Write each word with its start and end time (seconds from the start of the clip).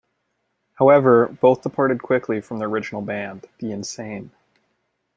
However, 0.79 1.27
both 1.27 1.61
departed 1.61 2.01
quickly 2.01 2.41
for 2.41 2.57
their 2.57 2.67
original 2.69 3.03
band, 3.03 3.45
The 3.59 3.71
Insane. 3.71 4.31